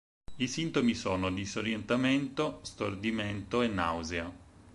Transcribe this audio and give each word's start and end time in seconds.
I 0.39 0.47
sintomi 0.47 0.95
sono 0.95 1.31
disorientamento, 1.31 2.57
stordimento 2.63 3.61
e 3.61 3.67
nausea. 3.67 4.33